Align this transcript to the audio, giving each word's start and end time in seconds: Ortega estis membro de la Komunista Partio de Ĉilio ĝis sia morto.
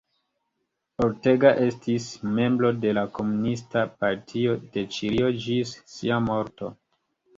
Ortega 1.07 1.51
estis 1.65 2.07
membro 2.39 2.71
de 2.85 2.95
la 2.99 3.03
Komunista 3.19 3.83
Partio 4.05 4.57
de 4.65 4.87
Ĉilio 4.97 5.31
ĝis 5.45 5.77
sia 5.99 6.19
morto. 6.31 6.73